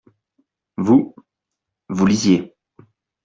Vous, 0.77 1.13
vous 1.87 2.07
lisiez. 2.07 2.55